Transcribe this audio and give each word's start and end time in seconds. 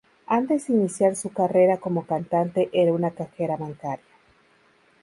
Antes 0.25 0.65
de 0.65 0.73
iniciar 0.73 1.15
su 1.15 1.31
carrera 1.31 1.77
como 1.77 2.07
cantante 2.07 2.71
era 2.73 2.91
una 2.91 3.11
cajera 3.11 3.55
bancaria. 3.55 4.03